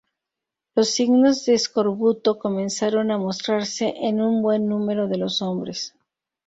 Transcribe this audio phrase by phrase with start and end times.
[0.73, 5.93] Los signos de escorbuto comenzaron a mostrarse en un buen número de los hombres.